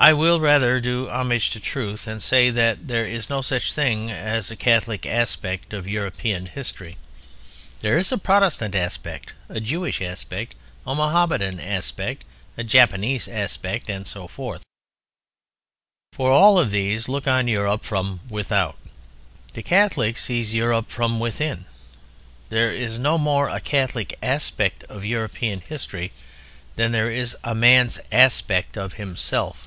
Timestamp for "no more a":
23.00-23.58